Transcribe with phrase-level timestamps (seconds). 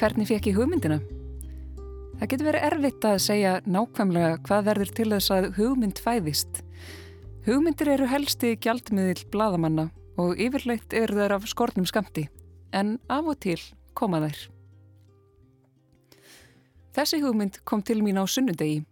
[0.00, 0.96] Hvernig fekk ég hugmyndina?
[2.16, 6.60] Það getur verið erfitt að segja nákvæmlega hvað verður til þess að hugmynd fæðist.
[7.44, 9.84] Hugmyndir eru helsti gjaldmiðil bladamanna
[10.16, 12.24] og yfirleitt eru þær af skornum skamti,
[12.72, 13.58] en af og til
[13.92, 14.38] koma þær.
[16.96, 18.86] Þessi hugmynd kom til mín á sunnudegi.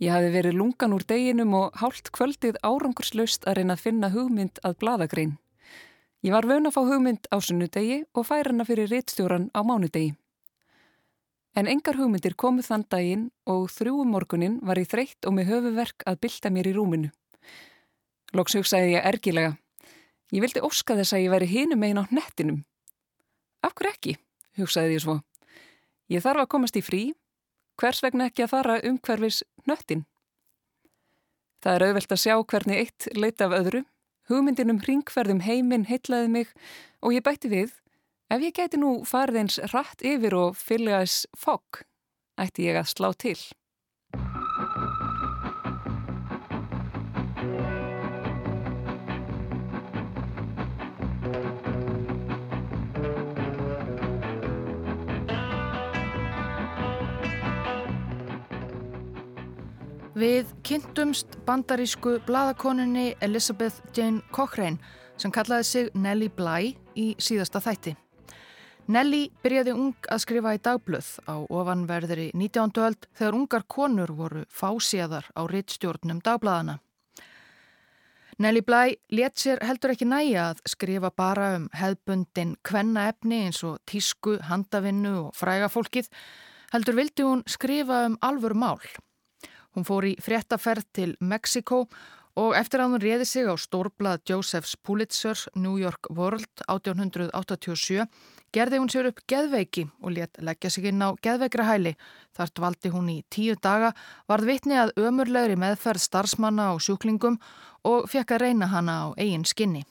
[0.00, 4.64] Ég hafi verið lungan úr deginum og hálft kvöldið árangurslaust að reyna að finna hugmynd
[4.64, 5.36] að bladagrein.
[6.24, 10.16] Ég var vöna að fá hugmynd á sunnudegi og færa hana fyrir réttstjóran á mánudegi.
[11.58, 16.04] En engar hugmyndir komu þann daginn og þrjúum morgunin var ég þreytt og með höfuverk
[16.06, 17.10] að bylta mér í rúminu.
[18.38, 19.56] Lóks hugsaði ég ergilega.
[20.30, 22.60] Ég vildi óska þess að ég væri hinum einn á nettinum.
[23.66, 24.14] Af hverju ekki,
[24.60, 25.16] hugsaði ég svo.
[26.10, 27.02] Ég þarf að komast í frí,
[27.80, 30.06] hvers vegna ekki að fara um hverfis nöttin?
[31.60, 33.82] Það er auðvelt að sjá hvernig eitt leita af öðru.
[34.30, 36.54] Hugmyndin um ringferðum heiminn heitlaði mig
[37.02, 37.74] og ég bætti við
[38.30, 41.80] Ef ég gæti nú farið eins rætt yfir og fylgjaðis fokk,
[42.38, 43.40] ætti ég að slá til.
[60.20, 64.78] Við kynntumst bandarísku bladakoninni Elizabeth Jane Cochrane
[65.18, 67.96] sem kallaði sig Nellie Bly í síðasta þætti.
[68.90, 72.72] Nelly byrjaði ung að skrifa í dagblöð á ofanverðri 19.
[72.82, 76.80] öld þegar ungar konur voru fásíðar á rittstjórnum dagbladana.
[78.42, 83.78] Nelly Bly let sér heldur ekki næja að skrifa bara um hefbundin kvennaefni eins og
[83.86, 86.10] tísku, handavinnu og frægafólkið,
[86.74, 88.82] heldur vildi hún skrifa um alvöru mál.
[89.76, 91.84] Hún fór í fréttaferð til Mexiko
[92.40, 98.06] og eftir að hún réði sig á stórblad Josephs Pulitzers New York World 1887
[98.54, 101.94] gerði hún sér upp geðveiki og let leggja sig inn á geðveikra hæli.
[102.36, 103.92] Þart valdi hún í tíu daga,
[104.30, 107.38] varð vitni að ömurlegri meðferð starfsmanna og sjúklingum
[107.86, 109.84] og fekk að reyna hana á eigin skinni.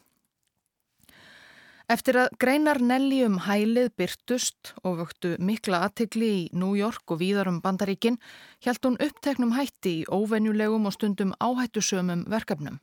[1.90, 7.18] Eftir að greinar Nelli um hælið byrtust og vöktu mikla aðtikli í New York og
[7.24, 8.20] víðarum bandaríkin,
[8.62, 12.78] hjælt hún uppteknum hætti í óvenjulegum og stundum áhættusömum verkefnum.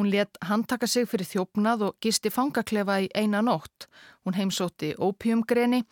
[0.00, 3.84] Hún let handtaka sig fyrir þjófnað og gisti fangaklefa í eina nótt.
[4.24, 5.82] Hún heimsótti ópjumgreni.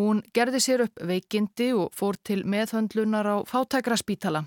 [0.00, 4.46] Hún gerði sér upp veikindi og fór til meðhöndlunar á fátækraspítala.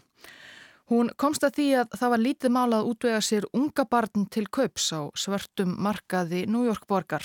[0.92, 4.90] Hún komst að því að það var lítið málað útvega sér unga barn til kaups
[4.92, 7.24] á svörtum markaði New York borgar.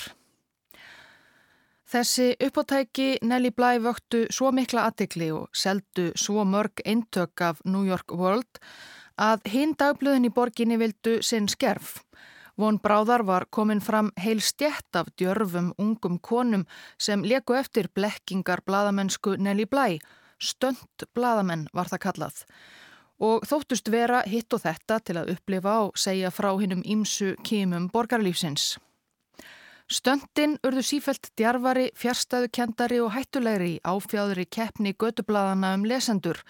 [1.90, 8.14] Þessi uppáttæki Nelly Bly vöktu svo mikla aðtikli og seldu svo mörg eintök af York
[8.14, 8.62] World
[9.18, 12.04] að hinn dagblöðin í borginni vildu sinn skerf.
[12.56, 16.66] Von Bráðar var komin fram heil stjætt af djörfum ungum konum
[16.98, 19.98] sem leku eftir blekkingar bladamennsku Nelly Bly.
[20.38, 22.44] Stönd bladamenn var það kallað.
[23.18, 27.88] Og þóttust vera hitt og þetta til að upplifa og segja frá hinnum ímsu kímum
[27.92, 28.76] borgarlífsins.
[29.86, 36.40] Stöndin urðu sífelt djarfari, fjärstaðukendari og hættulegri áfjáðri keppni gödublaðana um lesendur.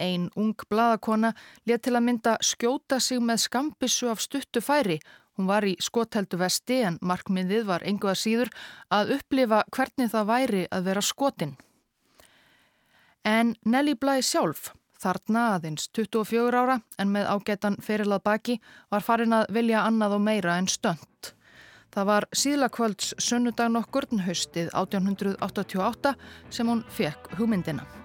[0.00, 1.34] Einn ung bladakona
[1.68, 4.96] let til að mynda skjóta sig með skambissu af stuttu færi.
[5.36, 8.50] Hún var í skotheldu vesti en markmiðið var enguða síður
[8.88, 11.54] að upplifa hvernig það væri að vera skotin.
[13.28, 14.70] En Nelly Bly sjálf,
[15.00, 18.58] þarna aðeins 24 ára en með ágætan ferilað baki,
[18.90, 21.32] var farin að vilja annað og meira en stönd.
[21.90, 26.14] Það var síðlakvölds sunnudag nokkur haustið 1888
[26.50, 27.99] sem hún fekk hugmyndina.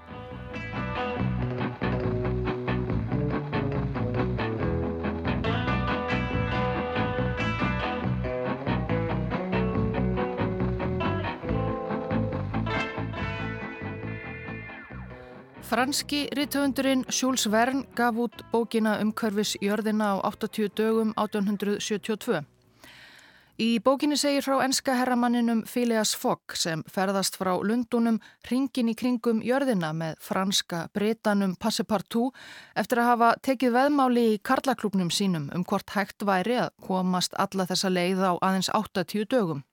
[15.65, 22.43] Franski rithöfundurinn Jules Verne gaf út bókina Umkörfis jörðina á 80 dögum 1872.
[23.57, 28.21] Í bókinni segir frá enska herramanninum Phileas Fogg sem ferðast frá Lundunum
[28.51, 32.35] ringin í kringum jörðina með franska breytanum Passepartout
[32.75, 37.65] eftir að hafa tekið veðmáli í karlaklúpnum sínum um hvort hægt væri að komast alla
[37.65, 39.65] þessa leið á aðeins 80 dögum.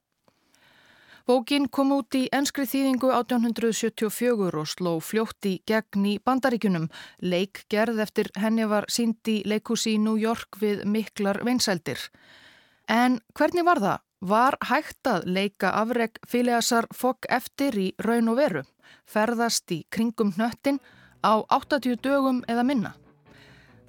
[1.26, 6.88] Bókin kom út í enskri þýðingu 1874 og sló fljótti gegn í bandaríkunum.
[7.22, 12.08] Leikgerð eftir henni var sínd í leikúsi í New York við miklar veinsældir.
[12.90, 14.02] En hvernig var það?
[14.22, 18.62] Var hægt að leika afreg filiasar fokk eftir í raun og veru?
[19.06, 20.78] Ferðast í kringum hnöttin
[21.22, 22.94] á 80 dögum eða minna?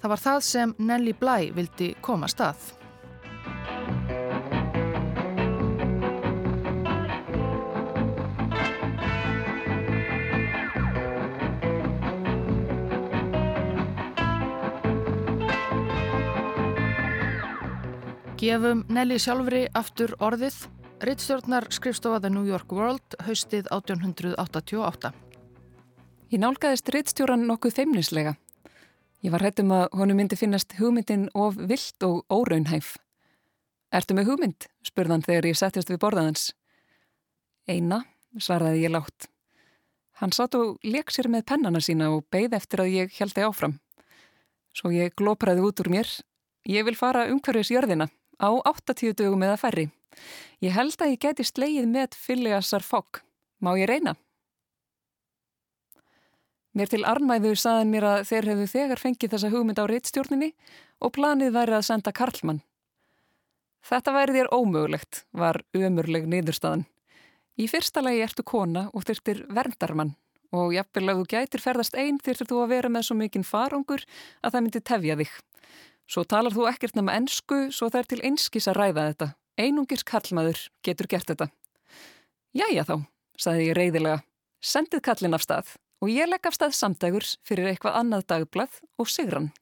[0.02, 2.74] Það var það sem Nelly Bly vildi koma stað.
[18.44, 20.56] Gefum Nelly sjálfri aftur orðið.
[21.00, 25.12] Rittstjórnar skrifstofa The New York World haustið 1888.
[26.34, 28.34] Ég nálgæðist rittstjóran nokkuð feimnislega.
[29.24, 32.98] Ég var hættum að honu myndi finnast hugmyndin of vilt og óraunhæf.
[33.96, 34.66] Ertu með hugmynd?
[34.84, 36.50] spurðan þegar ég settist við borðaðans.
[37.64, 38.02] Eina,
[38.36, 39.30] svaraði ég látt.
[40.20, 43.48] Hann satt og leik sér með pennana sína og beigð eftir að ég held þig
[43.48, 43.78] áfram.
[44.76, 46.12] Svo ég glópraði út úr mér.
[46.68, 48.10] Ég vil fara umhverfis jörðina
[48.44, 49.86] á 80 dögum eða færri.
[50.62, 53.22] Ég held að ég geti sleið með Phileasar Fogg.
[53.60, 54.14] Má ég reyna?
[56.74, 60.50] Mér til armæðu saðan mér að þeir hefðu þegar fengið þessa hugmynd á reittstjórninni
[60.98, 62.64] og planið væri að senda Karlmann.
[63.84, 66.86] Þetta væri þér ómögulegt, var umurleg niðurstaðan.
[67.60, 70.16] Í fyrsta lagi ertu kona og þurftir verndarmann
[70.54, 74.02] og jafnvel að þú gætir ferðast einn þurftir þú að vera með svo mikinn farangur
[74.42, 75.32] að það myndi tefja þig.
[76.10, 79.28] Svo talar þú ekkert nema ennsku svo það er til einskis að ræða þetta.
[79.56, 81.48] Einungis kallmaður getur gert þetta.
[82.54, 82.96] Jæja þá,
[83.38, 84.22] saði ég reyðilega.
[84.64, 85.74] Sendið kallin af stað
[86.04, 89.52] og ég legg af stað samdægurs fyrir eitthvað annað dagblað og sigran.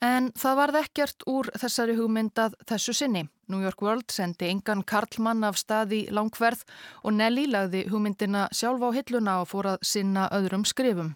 [0.00, 3.26] En það varð ekkert úr þessari hugmyndað þessu sinni.
[3.52, 6.62] New York World sendi engan Karlmann af stað í langverð
[7.04, 11.12] og Nelly lagði hugmyndina sjálf á hilluna og fór að sinna öðrum skrifum.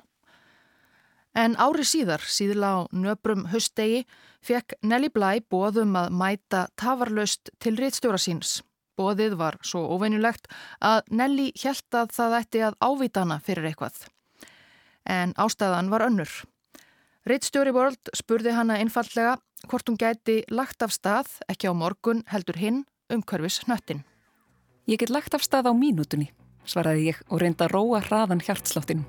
[1.35, 4.05] En ári síðar, síðla á nöbrum höstdegi,
[4.45, 8.61] fekk Nelly Bly bóðum að mæta tafarlaust til réttstjóra síns.
[8.95, 10.47] Bóðið var svo óveinulegt
[10.79, 14.05] að Nelly held að það ætti að ávítana fyrir eitthvað.
[15.11, 16.31] En ástæðan var önnur.
[17.27, 19.35] Rittstjóri World spurði hana einfallega
[19.67, 24.05] hvort hún gæti lagt af stað, ekki á morgun, heldur hinn, umkörfis hnöttin.
[24.87, 26.31] Ég get lagt af stað á mínútunni,
[26.69, 29.07] svaraði ég og reynda að róa hraðan hjartsláttin.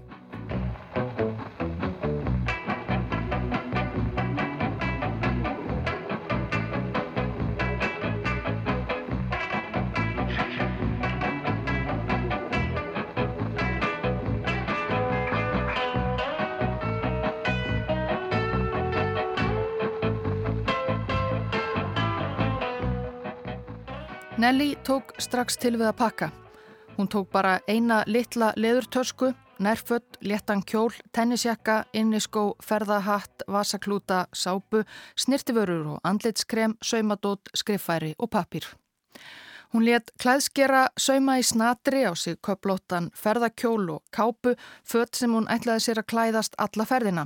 [24.56, 26.28] Nelly tók strax til við að pakka.
[26.96, 34.86] Hún tók bara eina litla leðurtösku, nærfött, léttan kjól, tennisjakka, inniskó, ferðahatt, vasaklúta, sápu,
[35.20, 38.64] snirtiförur og andlitskrem, saumadót, skriffæri og pappir.
[39.74, 44.54] Hún let klæðskera sauma í snatri á sig köplóttan ferðakjól og kápu,
[44.88, 47.26] fött sem hún ætlaði sér að klæðast alla ferðina.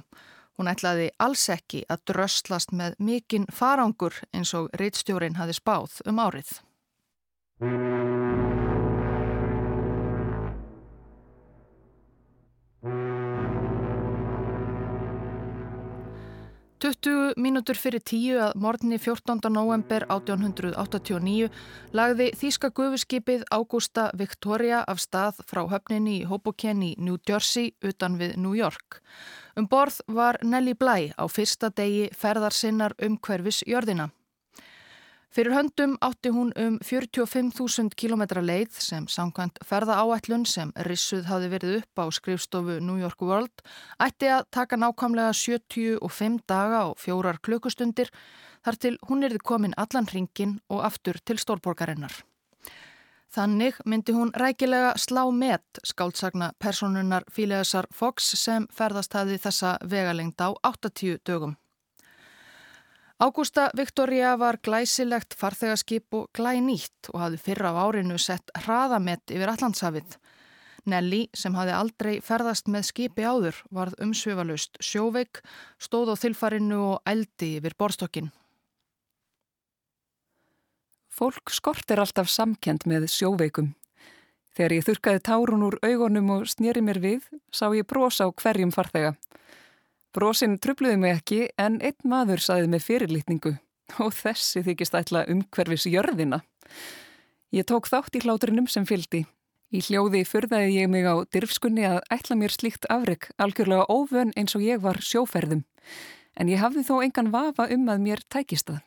[0.57, 6.25] Hún ætlaði alls ekki að dröslast með mikinn farangur eins og reittstjórin hafi spáð um
[6.25, 6.57] árið.
[7.59, 7.67] 20
[17.35, 19.51] mínútur fyrir tíu að morgunni 14.
[19.51, 21.49] november 1889
[21.91, 28.15] lagði Þíska gufuskipið Ágústa Victoria af stað frá höfninni í Hoboken í New Jersey utan
[28.15, 29.01] við New York.
[29.59, 34.13] Um borð var Nelly Bly á fyrsta degi ferðarsinnar um hverfis jörðina.
[35.29, 41.51] Fyrir höndum átti hún um 45.000 km leið sem samkvæmt ferða áætlun sem rissuð hafi
[41.51, 43.61] verið upp á skrifstofu New York World
[44.01, 48.09] ætti að taka nákvæmlega 75 daga og fjórar klukkustundir
[48.65, 52.25] þar til hún erði komin allan hringin og aftur til stórborgarinnar.
[53.29, 60.41] Þannig myndi hún rækilega slá met skáldsagna personunar Phileasar Fox sem ferðast hafi þessa vegalengd
[60.41, 61.53] á 80 dögum.
[63.19, 69.51] Ágústa Viktoria var glæsilegt farþegarskip og glænýtt og hafði fyrra á árinu sett hraðamett yfir
[69.51, 70.13] Allandshafið.
[70.87, 75.41] Nelly, sem hafði aldrei ferðast með skipi áður, varð umsvifalust sjóveik,
[75.75, 78.31] stóð á þilfarinu og eldi yfir borstokkin.
[81.11, 83.73] Fólk skortir alltaf samkend með sjóveikum.
[84.55, 88.71] Þegar ég þurkaði tárun úr augunum og snýri mér við, sá ég brosa á hverjum
[88.71, 89.17] farþega.
[90.09, 93.51] Brósin trubluði mig ekki en einn maður saði með fyrirlitningu
[94.01, 96.41] og þessi þykist ætla umhverfis jörðina.
[97.53, 99.23] Ég tók þátt í hláturinnum sem fyldi.
[99.69, 104.57] Í hljóði förðaði ég mig á dirfskunni að ætla mér slíkt afreg algjörlega óvön eins
[104.57, 105.61] og ég var sjóferðum.
[106.33, 108.81] En ég hafði þó engan vafa um að mér tækist það.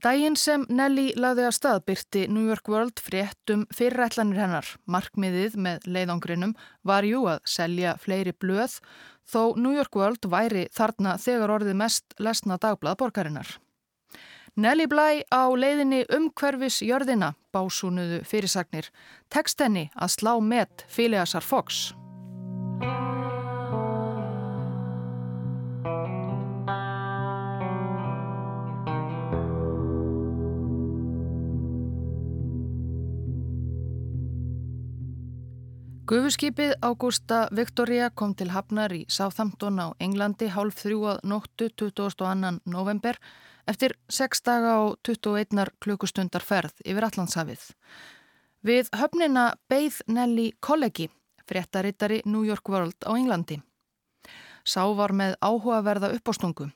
[0.00, 4.68] Dægin sem Nelly laði að staðbyrti New York World fréttum fyrirætlanir hennar.
[4.88, 6.54] Markmiðið með leiðangrinum
[6.88, 8.78] var jú að selja fleiri blöð
[9.28, 13.58] þó New York World væri þarna þegar orðið mest lesna dagblad borgarinnar.
[14.56, 18.88] Nelly Bly á leiðinni umhverfis jörðina básúnuðu fyrirsagnir.
[19.28, 21.90] Tekst henni að slá met Phileasar Fox.
[36.10, 42.50] Gufuskipið Ágústa Victoria kom til Hafnar í Sáþamtón á Englandi hálf þrjú að nóttu 22.
[42.66, 43.14] november
[43.70, 47.62] eftir 6 daga og 21 klukkustundar ferð yfir Allandshafið.
[48.66, 51.06] Við höfnina beigð Nelly Kollegi,
[51.46, 53.60] fréttarittari New York World á Englandi.
[54.66, 56.72] Sá var með áhugaverða uppástungu.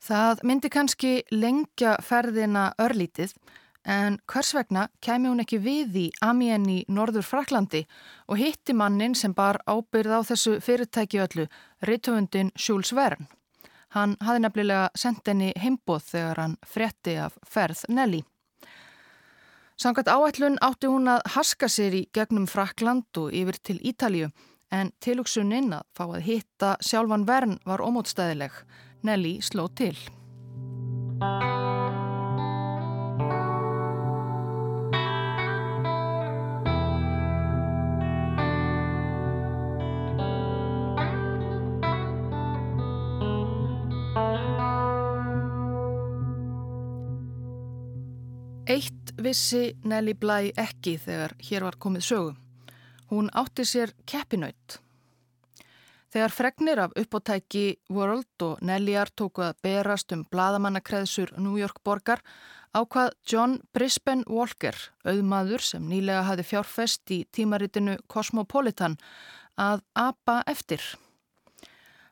[0.00, 3.36] Það myndi kannski lengja ferðina örlítið
[3.84, 7.82] En hvers vegna kemi hún ekki við í Amien í Norður Fraklandi
[8.28, 11.48] og hitti mannin sem bar ábyrð á þessu fyrirtæki öllu,
[11.82, 13.26] reytöfundin Jules Verne.
[13.92, 18.22] Hann hafi nefnilega sendt henni heimboð þegar hann fretti af ferð Nelly.
[19.76, 24.30] Sangat áætlun átti hún að haska sér í gegnum Frakland og yfir til Ítalju
[24.72, 28.54] en tilugsuninn að fá að hitta sjálfan Verne var ómótstæðileg.
[29.02, 29.96] Nelly sló til.
[48.72, 52.30] Eitt vissi Nelly Bly ekki þegar hér var komið sögu.
[53.10, 54.78] Hún átti sér keppinaut.
[56.12, 62.22] Þegar fregnir af uppóttæki World og Nellyar tóku að berast um bladamannakreðsur New York borgar
[62.72, 68.96] ákvað John Brisbane Walker, auðmaður sem nýlega hafi fjárfest í tímaritinu Cosmopolitan,
[69.60, 70.80] að apa eftir.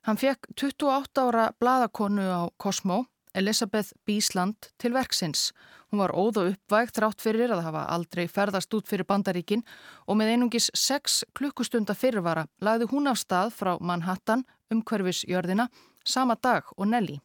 [0.04, 5.50] Hann fekk 28 ára bladakonu á Cosmo, Elisabeth Bísland, til verksins
[5.90, 9.64] Hún var óð og uppvægt þrátt fyrir að hafa aldrei ferðast út fyrir bandaríkin
[10.06, 15.66] og með einungis 6 klukkustunda fyrirvara lagði hún af stað frá Manhattan um hverfisjörðina
[16.06, 17.18] sama dag og Nelly.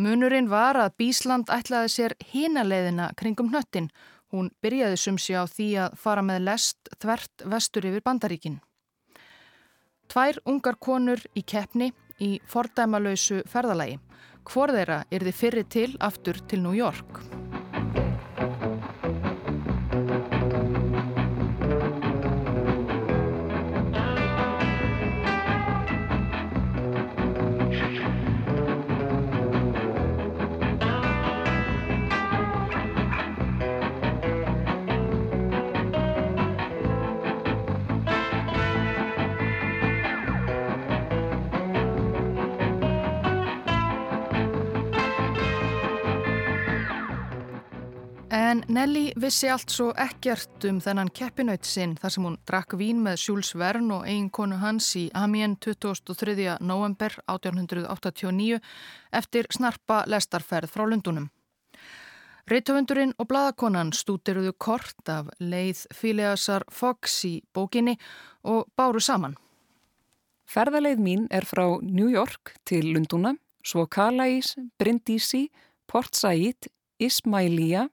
[0.00, 3.90] Munurinn var að Bísland ætlaði sér hínaleiðina kringum hnöttin.
[4.32, 8.62] Hún byrjaði sumsi á því að fara með lest þvert vestur yfir bandaríkin.
[10.08, 14.00] Tvær ungar konur í keppni í fordæmalausu ferðalagi.
[14.42, 17.22] Hvor þeirra er þið fyrir til aftur til New York?
[48.62, 53.00] En Nelly vissi allt svo ekkert um þennan keppinaut sinn þar sem hún drakk vín
[53.02, 56.60] með Jules Verne og eiginkonu hans í Amiens 23.
[56.62, 58.60] november 1889
[59.18, 61.26] eftir snarpa lestarferð frá Lundunum.
[62.46, 67.96] Reithöfundurinn og bladakonan stútiruðu kort af leið Phileasar Fox í bókinni
[68.46, 69.34] og báru saman.
[70.46, 73.34] Ferðaleið mín er frá New York til Lunduna,
[73.66, 75.48] svo Calais, Brindisi,
[75.90, 76.70] Port Said,
[77.02, 77.88] Ismailia,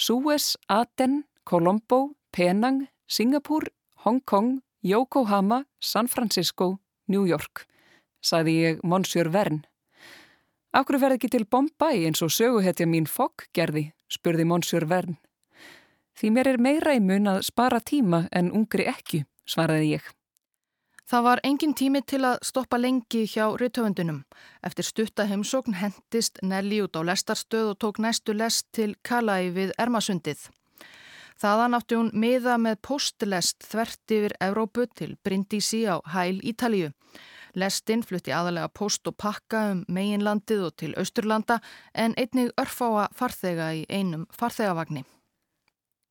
[0.00, 7.66] Suez, Aten, Colombo, Penang, Singapur, Hong Kong, Yokohama, San Francisco, New York,
[8.24, 9.60] saði ég Monsieur Verne.
[10.72, 15.18] Akkur verði ekki til Bombay eins og söguhetja mín Fogg gerði, spurði Monsieur Verne.
[16.16, 20.08] Því mér er meira í mun að spara tíma en ungri ekki, svaraði ég.
[21.10, 24.20] Það var engin tími til að stoppa lengi hjá ryttöfundunum.
[24.62, 29.74] Eftir stutta heimsókn hendist Nelly út á lestarstöð og tók næstu lest til Kalai við
[29.74, 30.46] Ermasundið.
[31.42, 36.92] Þaðan átti hún miða með postlest þvert yfir Evrópu til Brindisi á Hæl Ítalíu.
[37.58, 41.58] Lestinn flutti aðalega post og pakka um meginlandið og til Austurlanda
[41.90, 45.02] en einnig örfáa farþega í einum farþegavagni.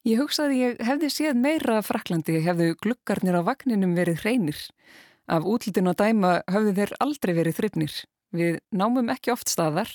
[0.07, 4.59] Ég hugsaði ég hefði séð meira Fraklandi hefðu gluggarnir á vagninum verið hreinir.
[5.27, 7.95] Af útlutinu að dæma höfðu þeir aldrei verið þryfnir.
[8.31, 9.91] Við námum ekki oft staðar.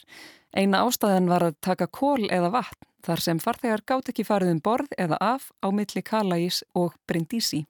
[0.54, 4.60] Eina ástæðan var að taka kól eða vatn þar sem farþegar gátt ekki farið um
[4.64, 7.64] borð eða af á milli Kalais og Brindisi.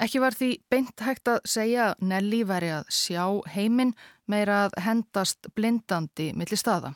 [0.00, 3.22] Ekki var því beint hægt að segja að Nelly væri að sjá
[3.54, 3.94] heiminn
[4.28, 6.92] meira að hendast blindandi milli staða.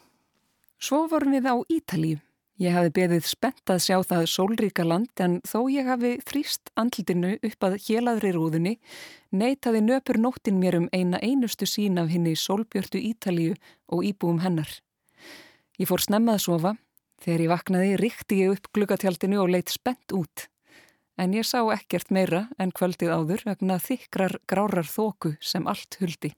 [0.80, 2.20] Svo vorum við á Ítalíu.
[2.60, 7.30] Ég hafi beðið spennt að sjá það sólríka land en þó ég hafi þrýst andlutinu
[7.48, 8.72] upp að hélaðri rúðunni
[9.32, 13.54] neytaði nöpur nóttin mér um eina einustu sín af henni sólbjörtu Ítalíu
[13.88, 14.68] og íbúum hennar.
[15.80, 16.74] Ég fór snemmað að sofa.
[17.24, 20.44] Þegar ég vaknaði ríkti ég upp gluggatjaldinu og leitt spennt út.
[21.16, 26.34] En ég sá ekkert meira en kvöldið áður vegna þykrar grárar þóku sem allt huldi.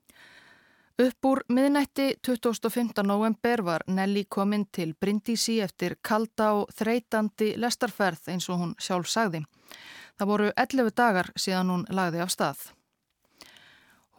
[0.98, 3.00] Upp úr miðnætti 25.
[3.02, 9.08] november var Nelly kominn til Brindisi eftir kalda og þreytandi lestarferð eins og hún sjálf
[9.08, 9.40] sagði.
[10.20, 12.60] Það voru 11 dagar síðan hún lagði af stað.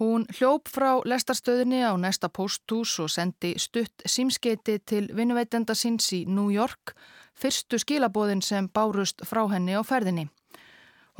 [0.01, 6.23] Hún hljóp frá lestarstöðinni á næsta pósthús og sendi stutt símskeiti til vinnuveitenda síns í
[6.25, 6.95] New York,
[7.37, 10.25] fyrstu skilabóðin sem bárust frá henni á ferðinni.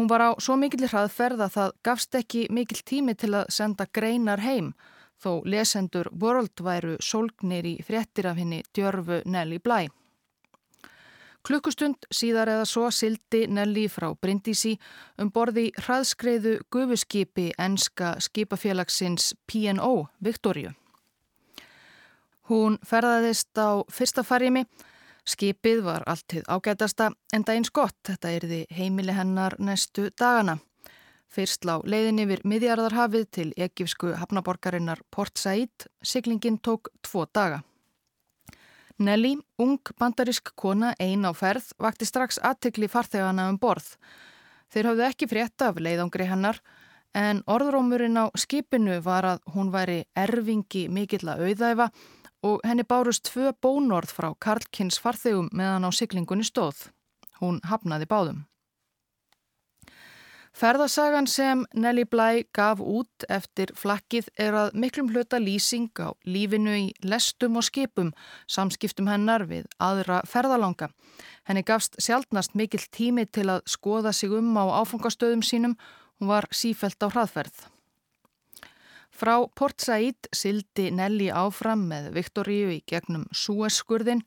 [0.02, 3.86] Hún var á svo mikill hraðferð að það gafst ekki mikill tími til að senda
[3.86, 4.74] greinar heim,
[5.22, 9.88] þó lesendur World væru sólgnir í fréttir af henni djörfu Nelly Blæ.
[11.44, 14.78] Klukkustund síðar eða svo sildi Nelly frá Bryndísi
[15.20, 20.72] um borði hraðskreiðu gufuskipi enska skipafélagsins P&O Viktoríu.
[22.48, 24.64] Hún ferðaðist á fyrsta farjimi.
[25.28, 28.00] Skipið var alltið ágætasta en daginn skott.
[28.08, 30.58] Þetta erði heimili hennar næstu dagana.
[31.34, 35.88] Fyrst lá leiðin yfir miðjarðarhafið til ekifsku hafnaborgarinnar Port Said.
[36.06, 37.64] Siglingin tók tvo daga.
[39.02, 43.96] Nelly, ung bandarisk kona ein á ferð, vakti strax aðtekli farþegana um borð.
[44.70, 46.62] Þeir hafðu ekki frétta af leiðangri hennar
[47.18, 51.90] en orðrómurinn á skipinu var að hún væri erfingi mikill að auðæfa
[52.46, 56.92] og henni bárust tvö bónorð frá Karlkins farþegum meðan á syklingunni stóð.
[57.42, 58.44] Hún hafnaði báðum.
[60.54, 66.76] Ferðarsagan sem Nelly Bly gaf út eftir flakkið er að miklum hluta lýsing á lífinu
[66.78, 68.12] í lestum og skipum,
[68.46, 70.92] samskiptum hennar við aðra ferðalanga.
[71.50, 75.74] Henni gafst sjálfnast mikill tími til að skoða sig um á áfangastöðum sínum,
[76.22, 77.66] hún var sífelt á hraðferð.
[79.10, 84.22] Frá Port Said sildi Nelly áfram með Viktoríu í gegnum Súeskurðin,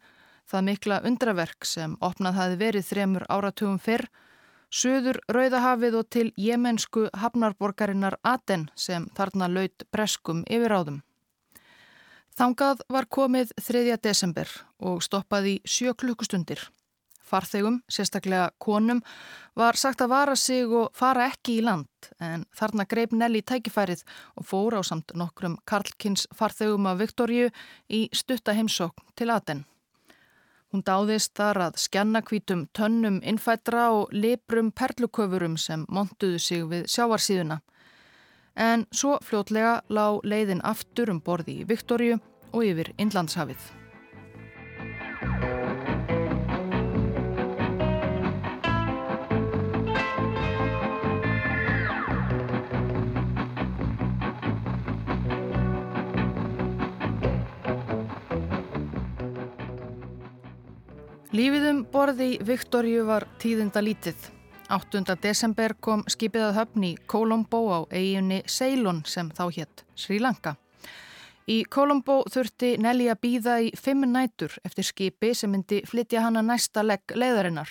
[0.47, 4.11] það mikla undraverk sem opnað hafi verið þremur áratugum fyrr,
[4.77, 10.99] Suður Rauðahafið og til jemensku hafnarborgarinnar Aten sem þarna laut breskum yfiráðum.
[12.37, 13.95] Þangað var komið 3.
[14.05, 16.61] desember og stoppaði sjö klukkustundir.
[17.27, 19.01] Farþegum, sérstaklega konum,
[19.57, 24.05] var sagt að vara sig og fara ekki í land en þarna greip Nelly tækifærið
[24.37, 27.49] og fór á samt nokkrum Karlkins farþegum af Viktorju
[27.89, 29.65] í stutta heimsókn til Aten.
[30.74, 37.61] Hún dáðist þar að skjannakvítum tönnum innfættra og liprum perluköfurum sem montuðu sig við sjávarsíðuna.
[38.57, 42.18] En svo fljótlega lág leiðin aftur um borði í Viktorju
[42.52, 43.86] og yfir Inlandshafið.
[61.37, 64.16] Lífiðum borði Viktorju var tíðinda lítið.
[64.72, 65.03] 8.
[65.20, 70.55] desember kom skipið að höfni Colombo á eiginni Ceylon sem þá hétt Sri Lanka.
[71.44, 76.40] Í Colombo þurfti Nelly að býða í fimm nætur eftir skipi sem myndi flytja hana
[76.46, 77.68] næsta legg leiðarinnar.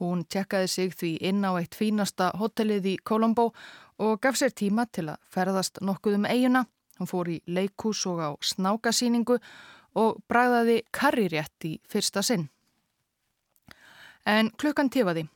[0.00, 3.50] Hún tjekkaði sig því inn á eitt fínasta hotellið í Colombo
[3.98, 6.64] og gaf sér tíma til að ferðast nokkuð um eiguna.
[6.96, 9.42] Hún fór í leikús og á snákasíningu
[10.00, 12.48] og bræðaði karrirétt í fyrsta sinn.
[14.24, 15.28] En klukkan tífaði.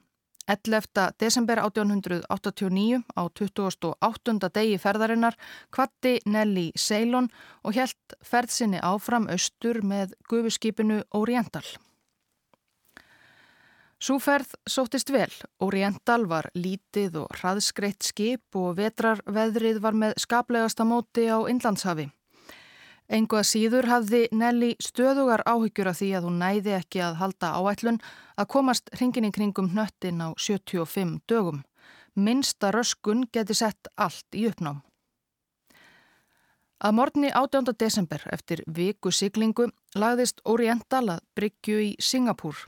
[0.48, 1.12] 11.
[1.20, 4.48] desember 1889 á 28.
[4.48, 5.36] degi ferðarinnar
[5.70, 7.28] kvatti Nelly Ceylon
[7.68, 11.66] og helt ferðsinni áfram austur með gufuskipinu Oriental.
[14.00, 15.30] Súferð sóttist vel.
[15.60, 22.08] Oriental var lítið og hraðskreitt skip og vetrarveðrið var með skaplegasta móti á Inlandshafi.
[23.08, 27.54] Engu að síður hafði Nelly stöðugar áhyggjur af því að hún næði ekki að halda
[27.56, 28.00] áætlun
[28.36, 31.62] að komast hringin í kringum hnöttin á 75 dögum.
[32.14, 34.82] Minsta röskun geti sett allt í uppnám.
[36.78, 37.72] Að morgni 18.
[37.80, 42.60] desember eftir viku siglingu lagðist Oriental að Bryggju í Singapúr.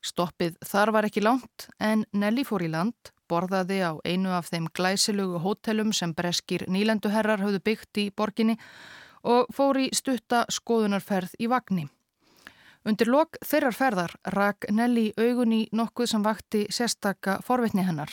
[0.00, 4.70] Stoppið þar var ekki langt en Nelly fór í land, borðaði á einu af þeim
[4.72, 8.56] glæsilugu hótelum sem breskir nýlenduherrar höfðu byggt í borginni
[9.22, 11.86] og fór í stutta skoðunarferð í vagnni.
[12.88, 18.10] Undir lok þeirrar ferðar rak Nelly augun í nokkuð sem vakti sérstakka forvitni hennar.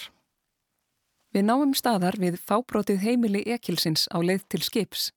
[1.32, 5.12] Við náum staðar við fábrótið heimili Ekilsins á leið til skips.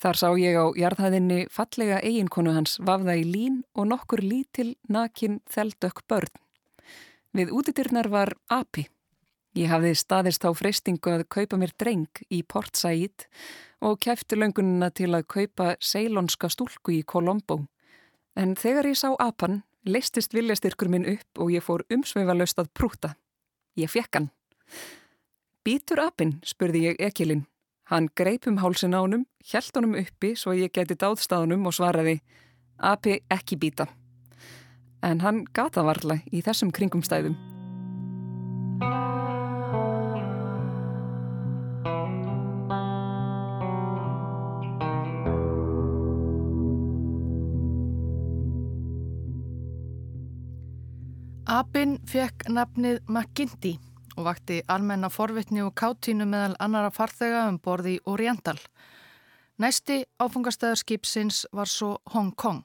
[0.00, 5.40] Þar sá ég á jarðhæðinni fallega eiginkonu hans vafða í lín og nokkur lítil nakin
[5.48, 6.32] þeldök börn.
[7.32, 8.88] Við útitirnar var api.
[9.54, 13.28] Ég hafði staðist á freystingu að kaupa mér dreng í Port Said
[13.84, 17.60] og kæfti löngunina til að kaupa seilonska stúlku í Colombo.
[18.34, 23.14] En þegar ég sá apan, leistist viljastyrkur minn upp og ég fór umsveifalaust að prúta.
[23.78, 24.30] Ég fekk hann.
[25.64, 27.46] Býtur apinn, spurði ég ekilinn.
[27.92, 32.18] Hann greip um hálsin ánum, hjælt honum uppi svo ég geti dáðstæðunum og svaraði
[32.78, 33.86] Api ekki býta.
[35.04, 37.53] En hann gata varla í þessum kringumstæðum.
[51.54, 53.76] Abin fekk nafnið McGinty
[54.16, 58.56] og vakti almenna forvitni og káttínu meðal annara farþega um borði Oriental.
[59.62, 62.64] Næsti áfungastæðar skipsins var svo Hong Kong.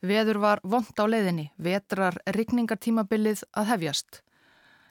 [0.00, 4.22] Veður var vond á leiðinni, vetrar rigningartímabilið að hefjast.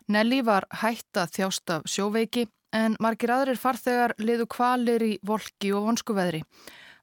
[0.06, 5.74] Nelly var hætt að þjást af sjóveiki en margir aðrir farþegar liðu kvalir í volki
[5.74, 6.46] og vonskuveðri.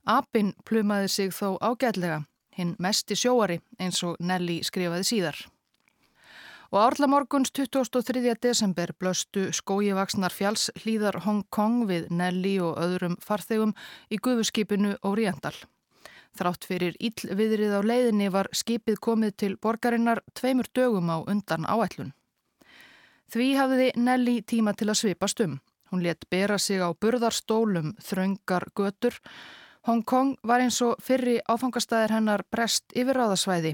[0.06, 2.22] Abin plumaði sig þó ágætlega,
[2.54, 5.46] hinn mesti sjóari eins og Nelly skrifaði síðar.
[6.68, 8.34] Og árla morguns 23.
[8.42, 13.72] desember blöstu skójivaksnar fjáls hlýðar Hong Kong við Nelly og öðrum farþegum
[14.12, 15.54] í gufuskipinu Oriental.
[16.36, 22.12] Þrátt fyrir íllviðrið á leiðinni var skipið komið til borgarinnar tveimur dögum á undan áætlun.
[23.32, 25.56] Því hafði Nelly tíma til að svipast um.
[25.88, 29.16] Hún let bera sig á burðarstólum þraungar götur.
[29.88, 33.72] Hong Kong var eins og fyrri áfangastæðir hennar brest yfirráðasvæði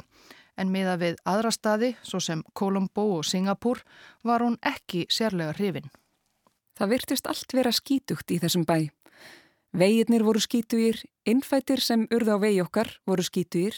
[0.56, 3.82] en miða við aðra staði, svo sem Colombo og Singapúr,
[4.22, 5.90] var hún ekki sérlega hrifin.
[6.78, 8.90] Það virtist allt vera skítugt í þessum bæ.
[9.74, 13.74] Veginnir voru skítugir, innfættir sem urða á vegi okkar voru skítugir,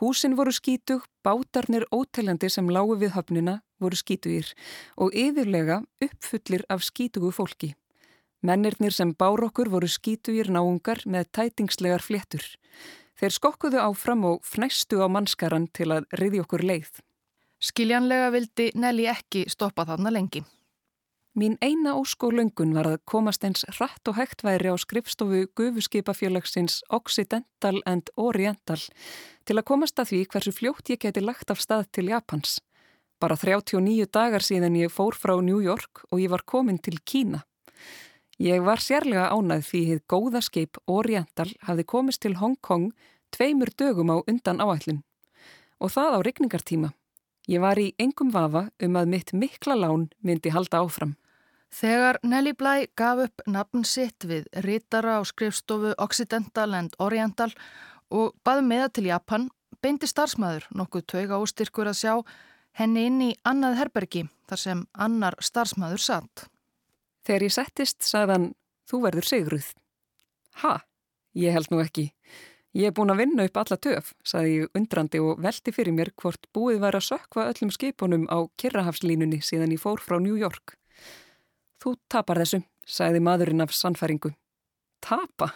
[0.00, 4.52] húsin voru skítug, bátarnir óteljandi sem lágu við höfnina voru skítugir
[4.96, 7.74] og yfirlega uppfullir af skítugu fólki.
[8.42, 12.44] Mennirnir sem bár okkur voru skítugir náungar með tætingslegar fléttur.
[13.18, 17.00] Þeir skokkuðu áfram og fnæstu á mannskaran til að riði okkur leið.
[17.58, 20.44] Skiljanlega vildi Nelly ekki stoppa þarna lengi.
[21.38, 26.80] Mín eina óskó löngun var að komast eins rætt og hægt væri á skrifstofu gufuskipafélagsins
[26.90, 28.80] Occidental and Oriental
[29.46, 32.58] til að komast að því hversu fljótt ég geti lagt af stað til Japans.
[33.18, 37.44] Bara 39 dagar síðan ég fór frá New York og ég var komin til Kína.
[38.38, 42.92] Ég var sérlega ánað því hið góða skeip Oriental hafði komist til Hong Kong
[43.34, 45.00] tveimur dögum á undan áætlun.
[45.82, 46.90] Og það á regningartíma.
[47.50, 51.16] Ég var í engum vafa um að mitt mikla lán myndi halda áfram.
[51.74, 57.50] Þegar Nelly Bly gaf upp nafn sitt við rítara á skrifstofu Occidental and Oriental
[58.08, 59.48] og baði meða til Japan,
[59.82, 62.14] beindi starfsmæður nokkuð tauga óstyrkur að sjá
[62.78, 66.46] henni inn í annað herbergi þar sem annar starfsmæður satt.
[67.28, 68.44] Þegar ég settist sagðan,
[68.88, 69.66] þú verður sigruð.
[70.62, 70.78] Ha,
[71.36, 72.06] ég held nú ekki.
[72.72, 76.10] Ég er búin að vinna upp alla töf, sagði ég undrandi og veldi fyrir mér
[76.16, 80.78] hvort búið væri að sökva öllum skipunum á Kirrahafslínunni síðan ég fór frá New York.
[81.84, 84.32] Þú tapar þessu, sagði maðurinn af sannfæringu.
[85.04, 85.50] Tapa?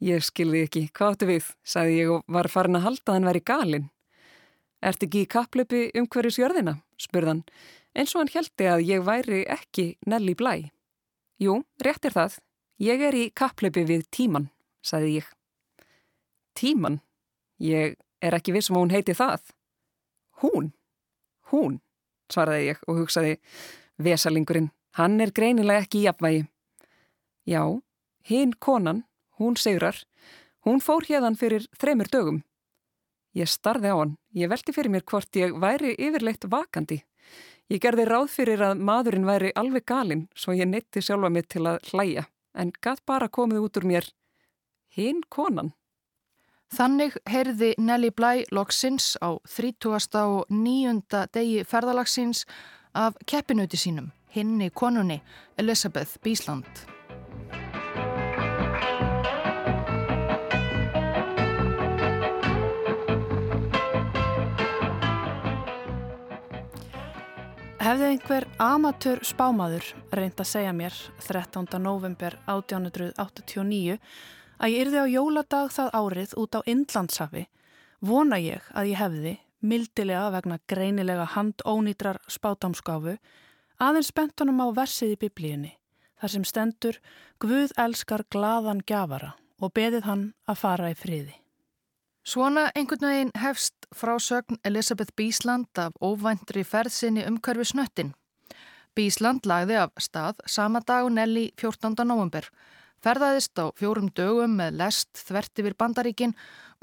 [0.00, 3.44] Ég skilði ekki, hvað áttu við, sagði ég og var farin að halda hann væri
[3.44, 3.90] galinn.
[4.80, 6.78] Ert ekki í kapplöpi um hverju sjörðina?
[6.96, 7.44] spurðan,
[7.92, 10.70] eins og hann heldi að ég væri ekki Nelly Blæ.
[11.38, 12.38] Jú, rétt er það.
[12.82, 14.48] Ég er í kapplöpi við Tíman,
[14.82, 15.28] sagði ég.
[16.58, 17.00] Tíman?
[17.62, 19.42] Ég er ekki við sem um hún heiti það.
[20.42, 20.72] Hún?
[21.50, 21.78] Hún,
[22.30, 23.38] svaraði ég og hugsaði,
[24.02, 26.44] vesalingurinn, hann er greinilega ekki í jafnvægi.
[27.48, 27.62] Já,
[28.28, 29.04] hinn konan,
[29.38, 30.02] hún segrar,
[30.66, 32.42] hún fór hérðan fyrir þremur dögum.
[33.38, 34.16] Ég starði á hann.
[34.34, 37.02] Ég veldi fyrir mér hvort ég væri yfirleitt vakandi.
[37.68, 41.66] Ég gerði ráð fyrir að maðurinn væri alveg galinn svo ég neytti sjálfa mig til
[41.68, 42.24] að hlæja
[42.56, 44.08] en gatt bara komið út úr mér
[44.96, 45.74] hinn konan.
[46.72, 50.16] Þannig heyrði Nelly Bly loksins á 30.
[50.24, 51.28] og 9.
[51.32, 52.44] degi ferðalagsins
[52.96, 55.22] af keppinauti sínum, hinni konunni
[55.56, 56.97] Elisabeth Bísland.
[67.88, 71.64] Hefði einhver amatör spámaður reynd að segja mér 13.
[71.80, 73.94] november 1889
[74.60, 77.46] að ég yrði á jóladag það árið út á Indlandshafi,
[78.04, 83.16] vona ég að ég hefði, mildilega vegna greinilega handónýtrar spátamskáfu,
[83.80, 85.72] aðeins spentunum á versið í biblíunni,
[86.20, 87.00] þar sem stendur
[87.40, 89.32] Guð elskar gladan gjafara
[89.64, 91.38] og beðið hann að fara í friði.
[92.28, 98.10] Svona einhvern veginn hefst frásögn Elisabeth Bísland af óvæntri ferðsinni umkörfi snöttin.
[98.92, 101.94] Bísland lagði af stað sama dag og Nelly 14.
[102.04, 102.44] november.
[103.00, 106.34] Ferðaðist á fjórum dögum með lest þvert yfir bandaríkin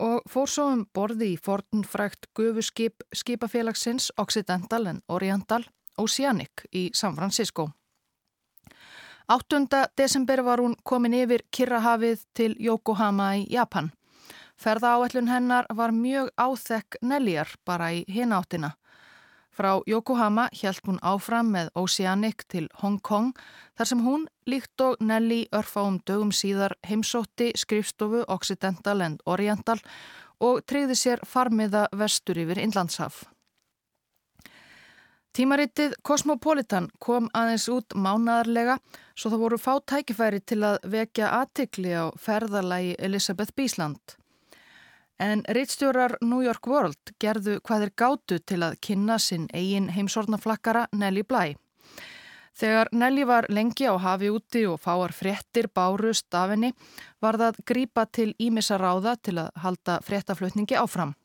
[0.02, 5.68] og fór svo um borði í fornfrækt gufuskip skipafélagsins Occidental en Oriental
[6.02, 7.68] Oceanic í San Francisco.
[9.30, 9.62] 8.
[9.94, 13.92] desember var hún komin yfir Kirrahafið til Yokohama í Japan.
[14.62, 18.76] Ferðaáallun hennar var mjög áþekk Nelljar bara í hináttina.
[19.56, 23.32] Frá Yokohama hjælt hún áfram með Oceanic til Hong Kong
[23.78, 29.80] þar sem hún, líkt og Nelly örfáum dögum síðar heimsótti skrifstofu Occidental and Oriental
[30.44, 33.24] og treyði sér farmiða vestur yfir Inlandshaf.
[35.36, 38.78] Tímaritið Cosmopolitan kom aðeins út mánadarlega
[39.16, 44.16] svo það voru fá tækifæri til að vekja aðtikli á ferðalagi Elisabeth Bísland.
[45.20, 50.88] En reittstjórar New York World gerðu hvað þeir gátu til að kynna sinn eigin heimsornaflakkara
[50.92, 51.56] Nelly Bly.
[52.56, 56.72] Þegar Nelly var lengi á hafi úti og fáar fréttir bárust af henni
[57.24, 61.16] var það grípa til ímissa ráða til að halda fréttaflutningi áfram.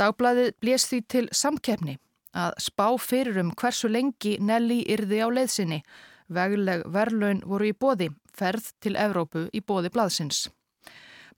[0.00, 1.98] Dagbladið blés því til samkeppni
[2.32, 5.82] að spá fyrir um hversu lengi Nelly yrði á leiðsinni.
[6.28, 10.48] Vegleg verlaun voru í bóði, ferð til Evrópu í bóði blaðsins.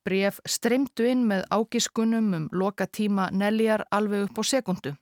[0.05, 4.95] Bref streymdu inn með ágiskunum um loka tíma Nellyar alveg upp á sekundu.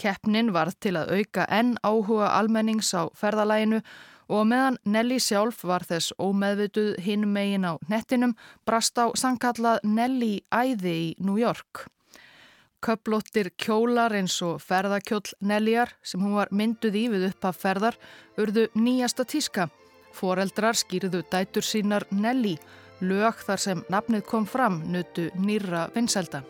[0.00, 3.82] Keppnin varð til að auka enn áhuga almennings á ferðalæginu
[4.28, 8.34] og meðan Nelly sjálf var þess ómeðvituð hinn megin á nettinum
[8.64, 11.86] brast á sangkallað Nelly æði í New York.
[12.84, 17.96] Köplóttir kjólar eins og ferðakjóll Neljar sem hún var mynduð í við upp af ferðar
[18.36, 19.70] urðu nýjasta tíska.
[20.12, 22.58] Foreldrar skýrðu dætur sínar Nelly,
[23.00, 26.42] lög þar sem nafnið kom fram nutu nýra vinselda.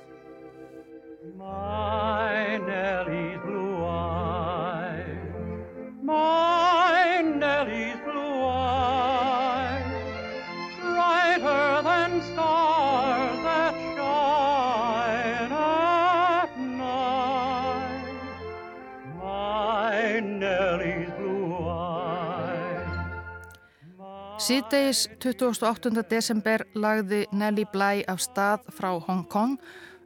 [24.44, 26.02] Síðdeis 28.
[26.04, 29.54] desember lagði Nelly Bly af stað frá Hong Kong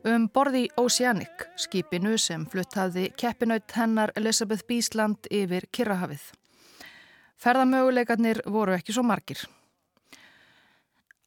[0.07, 6.23] um borði Oceanic, skipinu sem fluttaði keppinaut hennar Elizabeth Bísland yfir Kirrahafið.
[7.43, 9.43] Ferðamöguleikarnir voru ekki svo margir.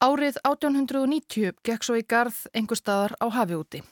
[0.00, 3.82] Árið 1890 gekk svo í garð einhver staðar á hafi úti.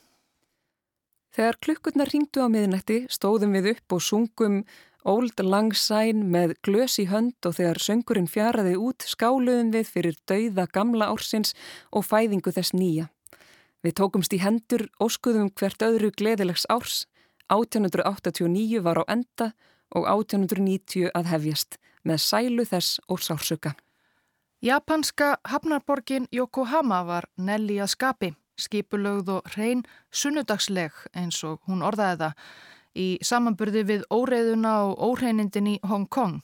[1.36, 4.62] Þegar klukkurnar ringdu á miðnætti stóðum við upp og sungum
[5.08, 10.18] Old Lang Syne með glös í hönd og þegar söngurinn fjaraði út skáluðum við fyrir
[10.28, 11.54] dauða gamla ársins
[11.90, 13.08] og fæðingu þess nýja.
[13.80, 17.06] Við tókumst í hendur, óskuðum hvert öðru gleðilegs árs,
[17.48, 19.52] 1889 var á enda
[19.96, 23.72] og 1890 að hefjast með sælu þess og sársöka.
[24.60, 32.26] Japanska hafnarborgin Yokohama var Nelly að skapi, skipulögð og hrein sunnudagsleg eins og hún orðaði
[32.26, 32.44] það
[32.96, 36.40] í samanburði við óreiðuna og óhreinindin í Hong Kong.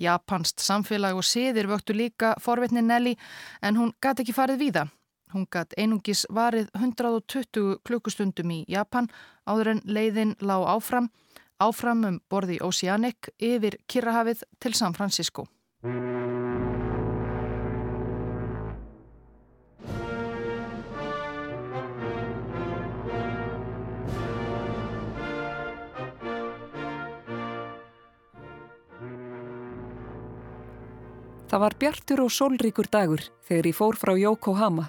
[0.00, 3.16] Japanst samfélag og siðir vöktu líka forvitni Nelly
[3.62, 4.86] en hún gæti ekki farið víða.
[5.34, 9.10] Hún gæti einungis varið 120 klukkustundum í Japan
[9.46, 11.10] áður en leiðin lág áfram,
[11.58, 15.46] áfram um borði Oceanic yfir Kirrahafið til San Francisco.
[31.50, 34.84] Það var bjartur og sólríkur dagur þegar ég fór frá Yokohama.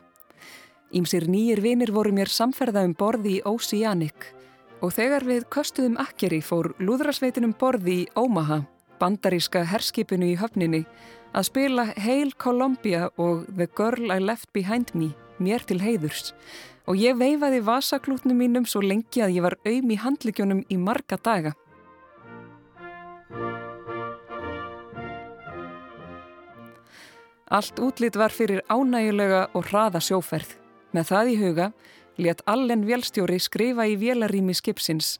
[0.93, 4.27] Ímsir nýjir vinir voru mér samferða um borði í Oceanic
[4.85, 8.59] og þegar við köstuðum akkeri fór lúðrasveitinum borði í Omaha,
[9.01, 10.83] bandaríska herskipinu í höfninni,
[11.33, 15.09] að spila Hail Columbia og The Girl I Left Behind Me
[15.41, 16.35] mér til heiðurs
[16.85, 21.17] og ég veifaði vasaklútnum mínum svo lengi að ég var auðm í handlikjónum í marga
[21.17, 21.55] daga.
[27.51, 30.55] Allt útlýtt var fyrir ánægulega og hraða sjóferð.
[30.95, 31.67] Með það í huga
[32.21, 35.17] létt allen vélstjóri skrifa í vélarými skipsins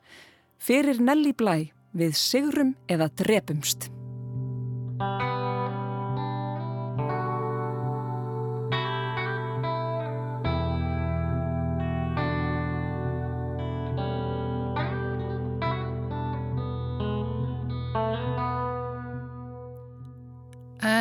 [0.62, 1.58] fyrir Nelly Blæ
[1.92, 3.92] við sigrum eða drepumst.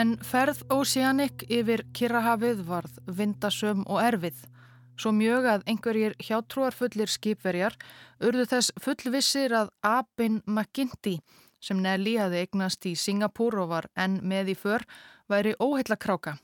[0.01, 4.39] En ferð Oceanic yfir Kirrahafið varð vindasöm og erfið.
[4.97, 7.77] Svo mjög að einhverjir hjátrúarfullir skipverjar
[8.25, 11.19] urðu þess fullvissir að Abin McGinty
[11.61, 14.87] sem Nelly hafi eignast í Singapúr og var enn með í för
[15.29, 16.39] væri óheilla kráka.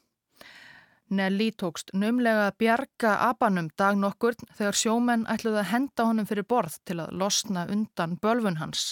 [1.08, 6.48] Nelly tókst nömlega að bjarga Abanum dag nokkur þegar sjómenn ætluði að henda honum fyrir
[6.50, 8.90] borð til að losna undan bölfun hans.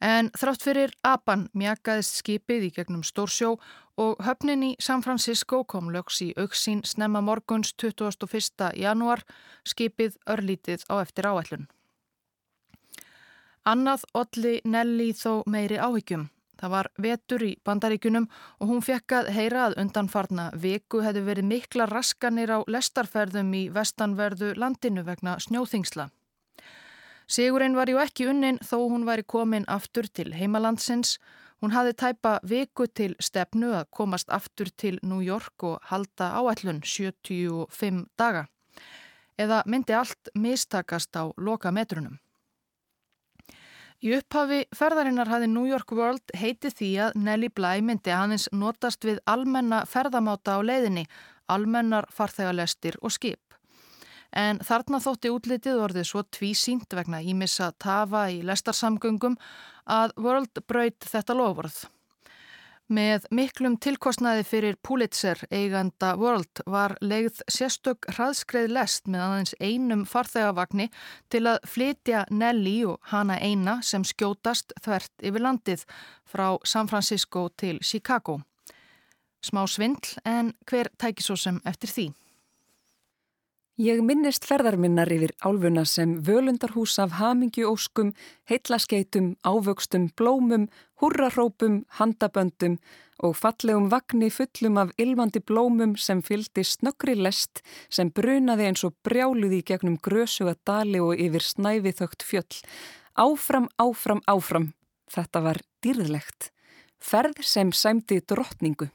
[0.00, 3.56] En þrátt fyrir Aban mjakaðist skipið í gegnum stórsjó
[3.96, 8.76] og höfnin í San Francisco kom lögs í auksín snemma morguns 21.
[8.76, 9.24] januar
[9.64, 11.66] skipið örlítið á eftir áætlun.
[13.66, 16.28] Annað olli Nelly þó meiri áhyggjum.
[16.56, 18.28] Það var vetur í bandaríkunum
[18.60, 23.66] og hún fekk að heyra að undanfarna viku hefði verið mikla raskanir á lestarferðum í
[23.72, 26.08] vestanverðu landinu vegna snjóþingsla.
[27.26, 31.16] Sigurinn var ju ekki unnin þó hún væri komin aftur til heimalandsins.
[31.62, 36.82] Hún hafði tæpa viku til stefnu að komast aftur til New York og halda áætlun
[36.84, 38.46] 75 daga.
[39.38, 42.20] Eða myndi allt mistakast á loka metrunum.
[44.04, 49.04] Í upphafi ferðarinnar hafi New York World heiti því að Nelly Bly myndi aðeins notast
[49.08, 51.06] við almenna ferðamáta á leiðinni,
[51.48, 53.45] almennar farþegalestir og skip.
[54.32, 59.36] En þarna þótti útlitið orðið svo tvísínt vegna ímissa tafa í lestarsamgöngum
[59.86, 61.84] að World braut þetta lofurð.
[62.86, 70.04] Með miklum tilkostnaði fyrir Pulitzer eiganda World var leið sérstök hraðskreið lest með aðeins einum
[70.06, 70.86] farþegavagni
[71.34, 75.82] til að flytja Nelly og hana eina sem skjótast þvert yfir landið
[76.30, 78.38] frá San Francisco til Chicago.
[79.42, 82.06] Smá svindl en hver tæki svo sem eftir því?
[83.76, 88.14] Ég minnist ferðarminnar yfir álfuna sem völundarhús af hamingju óskum,
[88.48, 90.64] heitlaskeitum, ávöxtum, blómum,
[91.02, 92.78] hurrarópum, handaböndum
[93.20, 97.60] og fallegum vagnni fullum af ilmandi blómum sem fyldi snöggri lest
[97.92, 102.64] sem brunaði eins og brjáluði gegnum grösuga dali og yfir snæfi þögt fjöll.
[103.12, 104.72] Áfram, áfram, áfram.
[105.12, 106.48] Þetta var dýrðlegt.
[106.96, 108.88] Ferð sem sæmdi drottningu.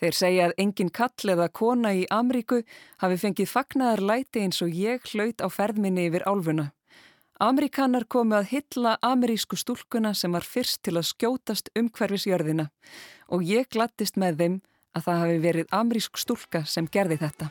[0.00, 2.62] Þeir segja að engin kall eða kona í Amríku
[3.02, 6.72] hafi fengið fagnaðar læti eins og ég hlaut á ferðminni yfir álfuna.
[7.42, 12.68] Amerikanar komu að hylla amerísku stúlkuna sem var fyrst til að skjótast umhverfisjörðina
[13.34, 14.62] og ég glattist með þeim
[14.94, 17.50] að það hafi verið amerísk stúlka sem gerði þetta.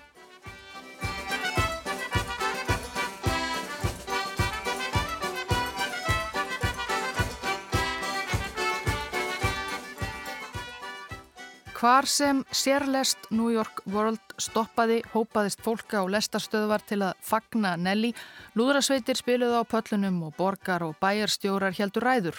[11.84, 18.13] Hvar sem sérlest New York World stoppaði, hópaðist fólka á lestarstöðvar til að fagna Nelly,
[18.56, 22.38] lúðrasveitir spiluði á pöllunum og borgar og bæjarstjórar heldur ræður.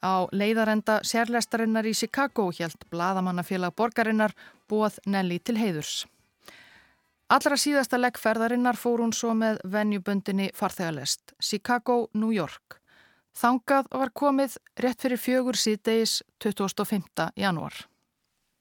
[0.00, 4.32] Á leiðarenda sérlestarinnar í Chicago held bladamannafélag borgarinnar
[4.64, 6.06] búað Nelly til heiðurs.
[7.28, 12.80] Allra síðasta leggferðarinnar fór hún svo með venjuböndinni farþegalest, Chicago, New York.
[13.36, 17.28] Þangað var komið rétt fyrir fjögur síðdeis 25.
[17.36, 17.84] janúar.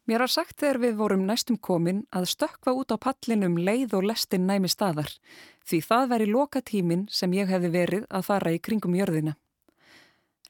[0.08, 4.06] Mér var sagt þegar við vorum næstum komin að stökka út á pallinum leið og
[4.08, 5.10] lestin næmi staðar,
[5.68, 9.36] því það veri loka tímin sem ég hefði verið að fara í kringum jörðina.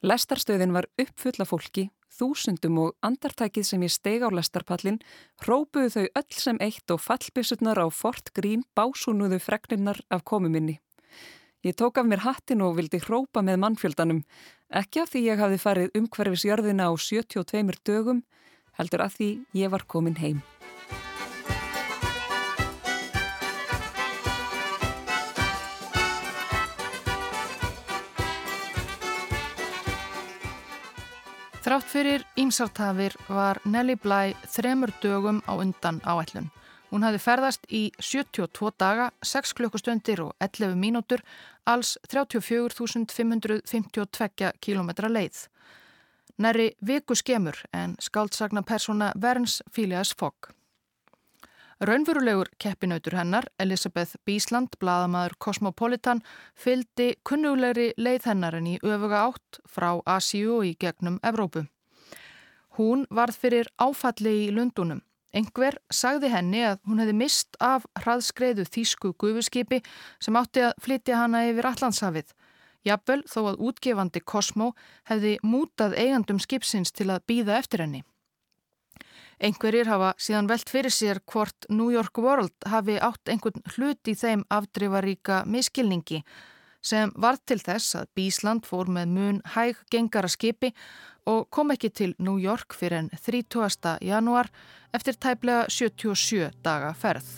[0.06, 5.00] Lestarstöðin var uppfulla fólki, þúsundum og andartækið sem ég steg á lestarpallin,
[5.42, 10.78] rópuðu þau öll sem eitt og fallbissutnar á fort grín básúnuðu fregninnar af komuminni.
[11.66, 14.22] Ég tók af mér hattin og vildi hrópa með mannfjöldanum,
[14.70, 18.22] ekki af því ég hafði farið umhverfis jörðina á 72 dögum,
[18.78, 20.40] heldur að því ég var komin heim.
[31.68, 36.48] Þrátt fyrir ímsartafir var Nelly Bly þremur dögum á undan áætlun.
[36.88, 41.20] Hún hafði ferðast í 72 daga, 6 klukkustundir og 11 mínútur,
[41.68, 45.44] alls 34.552 km leið.
[46.38, 50.52] Næri viku skemur en skáldsagna persóna Verns Fílias Fogg.
[51.80, 56.22] Raunverulegur keppinautur hennar, Elisabeth Bísland, bladamæður Cosmopolitan,
[56.54, 61.64] fyldi kunnulegri leið hennar en í öfuga átt frá Asíu og í gegnum Evrópu.
[62.78, 65.02] Hún varð fyrir áfalli í Lundunum.
[65.34, 69.82] Engver sagði henni að hún hefði mist af hraðskreiðu þýsku gufuskipi
[70.22, 72.30] sem átti að flytja hana yfir Allandshafið
[72.86, 74.72] Jafnvel þó að útgefandi Cosmo
[75.10, 78.04] hefði mútað eigandum skipsins til að býða eftir henni.
[79.38, 84.14] Einhverjir hafa síðan velt fyrir sér hvort New York World hafi átt einhvern hlut í
[84.18, 86.24] þeim afdrifaríka miskilningi
[86.82, 90.72] sem var til þess að Bísland fór með mun hæg gengara skipi
[91.28, 93.98] og kom ekki til New York fyrir en 30.
[94.02, 94.50] januar
[94.94, 97.28] eftir tæplega 77 daga ferð.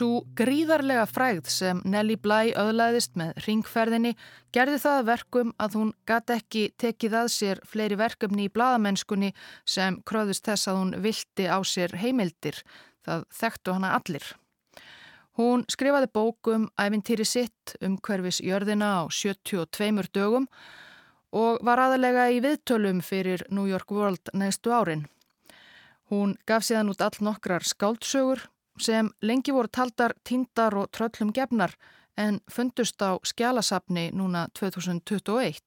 [0.00, 4.14] Svo gríðarlega frægð sem Nelly Bly öðlaðist með ringferðinni
[4.56, 9.28] gerði það verkum að hún gæti ekki tekið að sér fleiri verkefni í bladamennskunni
[9.68, 12.56] sem kröðust þess að hún vilti á sér heimildir.
[13.04, 14.24] Það þekktu hana allir.
[15.36, 20.46] Hún skrifaði bókum æfintýri sitt um hverfis jörðina á 72 dögum
[21.36, 25.04] og var aðalega í viðtölum fyrir New York World næstu árin.
[26.08, 28.46] Hún gaf síðan út all nokkrar skáldsögur
[28.78, 31.74] sem lengi voru taldar tindar og tröllum gefnar
[32.16, 35.60] en fundust á skjálasafni núna 2021.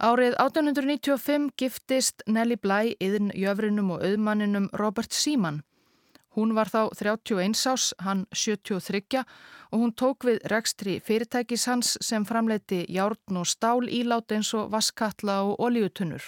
[0.00, 5.60] Árið 1895 giftist Nelly Bly yðin jöfrinum og auðmanninum Robert Seaman.
[6.36, 9.24] Hún var þá 31 ás, hann 73
[9.72, 14.70] og hún tók við rekstri fyrirtækis hans sem framleiti járn og stál ílát eins og
[14.72, 16.22] vaskatla og olíutunnur.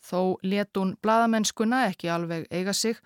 [0.00, 2.96] Þó let hún bladamennskuna ekki alveg eiga sig.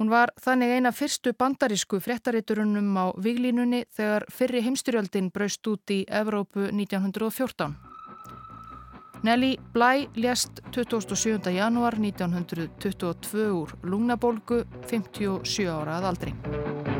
[0.00, 6.02] Hún var þannig eina fyrstu bandarísku fréttariturunum á viglínunni þegar fyrri heimstyrjöldin braust út í
[6.08, 7.76] Evrópu 1914.
[9.22, 11.52] Nelly Bly lést 27.
[11.54, 16.91] janúar 1922 úr lungnabólgu 57 ára að aldri.